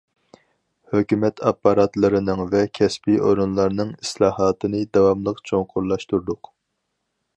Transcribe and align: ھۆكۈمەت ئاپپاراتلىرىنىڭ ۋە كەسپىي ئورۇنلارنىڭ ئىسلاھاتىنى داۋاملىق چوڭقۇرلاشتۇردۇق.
ھۆكۈمەت 0.93 1.43
ئاپپاراتلىرىنىڭ 1.49 2.41
ۋە 2.55 2.61
كەسپىي 2.79 3.19
ئورۇنلارنىڭ 3.27 3.93
ئىسلاھاتىنى 4.07 4.81
داۋاملىق 4.99 5.45
چوڭقۇرلاشتۇردۇق. 5.51 6.53